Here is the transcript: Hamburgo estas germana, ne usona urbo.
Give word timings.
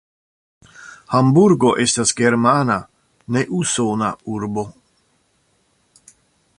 Hamburgo 1.15 1.73
estas 1.83 2.13
germana, 2.21 2.79
ne 3.37 3.45
usona 3.59 4.11
urbo. 4.37 4.65